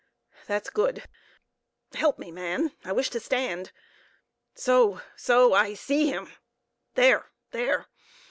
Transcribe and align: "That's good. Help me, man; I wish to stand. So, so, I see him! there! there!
"That's 0.47 0.71
good. 0.71 1.03
Help 1.93 2.17
me, 2.17 2.31
man; 2.31 2.71
I 2.83 2.91
wish 2.91 3.11
to 3.11 3.19
stand. 3.19 3.71
So, 4.55 4.99
so, 5.15 5.53
I 5.53 5.75
see 5.75 6.07
him! 6.07 6.33
there! 6.95 7.29
there! 7.51 7.85